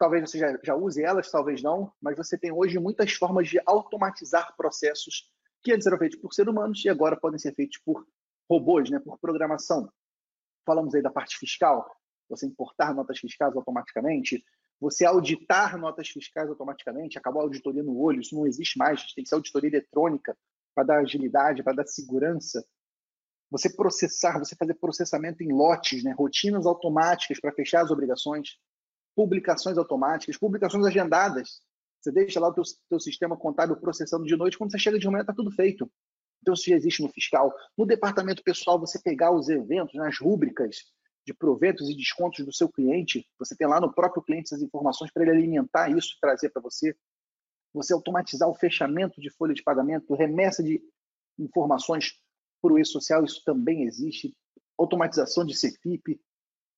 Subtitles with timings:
[0.00, 3.60] talvez você já, já use elas, talvez não, mas você tem hoje muitas formas de
[3.66, 5.30] automatizar processos
[5.62, 8.06] que antes eram feitos por seres humanos e agora podem ser feitos por
[8.50, 9.92] robôs, né, por programação.
[10.64, 11.86] Falamos aí da parte fiscal,
[12.30, 14.42] você importar notas fiscais automaticamente,
[14.80, 19.22] você auditar notas fiscais automaticamente, acabou a auditoria no olho, isso não existe mais, tem
[19.22, 20.34] que ser auditoria eletrônica
[20.74, 22.66] para dar agilidade, para dar segurança.
[23.50, 28.58] Você processar, você fazer processamento em lotes, né, rotinas automáticas para fechar as obrigações
[29.14, 31.60] publicações automáticas, publicações agendadas.
[32.00, 35.06] Você deixa lá o teu, teu sistema contábil processando de noite, quando você chega de
[35.08, 35.90] manhã está tudo feito.
[36.40, 37.54] Então, isso já existe no fiscal.
[37.76, 40.76] No departamento pessoal, você pegar os eventos, nas rúbricas
[41.26, 45.12] de proventos e descontos do seu cliente, você tem lá no próprio cliente essas informações
[45.12, 46.96] para ele alimentar isso e trazer para você.
[47.74, 50.82] Você automatizar o fechamento de folha de pagamento, remessa de
[51.38, 52.14] informações
[52.60, 54.34] para o e-social, isso também existe.
[54.78, 56.20] Automatização de CFIP,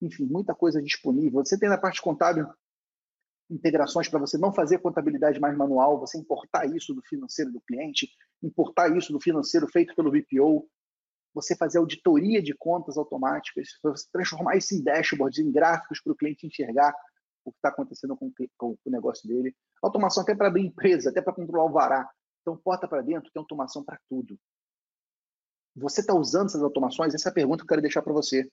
[0.03, 1.45] enfim, muita coisa disponível.
[1.45, 2.47] Você tem na parte contábil
[3.49, 8.11] integrações para você não fazer contabilidade mais manual, você importar isso do financeiro do cliente,
[8.43, 10.69] importar isso do financeiro feito pelo BPO,
[11.35, 16.17] você fazer auditoria de contas automáticas, você transformar isso em dashboards, em gráficos para o
[16.17, 16.95] cliente enxergar
[17.45, 19.55] o que está acontecendo com, com, o negócio dele.
[19.83, 22.11] Automação até para abrir empresa, até para controlar o vará.
[22.41, 24.39] Então, porta para dentro, tem automação para tudo.
[25.77, 27.15] Você está usando essas automações?
[27.15, 28.49] Essa é a pergunta que eu quero deixar para você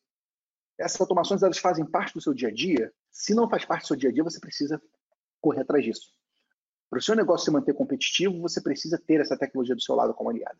[0.79, 2.91] essas automações elas fazem parte do seu dia a dia?
[3.11, 4.81] Se não faz parte do seu dia a dia, você precisa
[5.41, 6.13] correr atrás disso.
[6.89, 10.13] Para o seu negócio se manter competitivo, você precisa ter essa tecnologia do seu lado
[10.13, 10.57] como aliada.